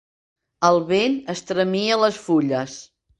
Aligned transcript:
El 0.69 0.79
vent 0.91 1.17
estremia 1.33 1.99
les 2.05 2.17
fulles. 2.23 2.79